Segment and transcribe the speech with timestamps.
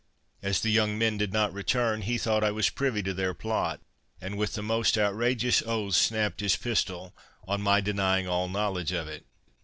[0.41, 3.81] As the young men did not return, he thought I was privy to their plot,
[4.19, 7.13] and, with the most outrageous oaths, snapped his pistol,
[7.47, 9.27] on my denying all knowledge of it.